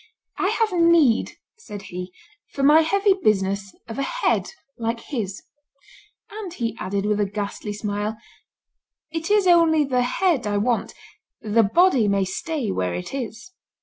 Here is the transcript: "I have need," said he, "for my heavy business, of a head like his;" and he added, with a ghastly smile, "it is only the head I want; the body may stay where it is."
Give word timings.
"I 0.39 0.47
have 0.47 0.71
need," 0.71 1.33
said 1.59 1.83
he, 1.83 2.11
"for 2.53 2.63
my 2.63 2.81
heavy 2.81 3.13
business, 3.13 3.71
of 3.87 3.99
a 3.99 4.01
head 4.01 4.47
like 4.75 4.99
his;" 4.99 5.43
and 6.31 6.51
he 6.51 6.75
added, 6.79 7.05
with 7.05 7.19
a 7.19 7.25
ghastly 7.27 7.71
smile, 7.73 8.17
"it 9.11 9.29
is 9.29 9.45
only 9.45 9.83
the 9.83 10.01
head 10.01 10.47
I 10.47 10.57
want; 10.57 10.95
the 11.43 11.61
body 11.61 12.07
may 12.07 12.25
stay 12.25 12.71
where 12.71 12.95
it 12.95 13.13
is." 13.13 13.51